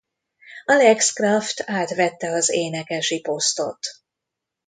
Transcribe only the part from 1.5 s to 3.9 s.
átvette az énekesi posztot.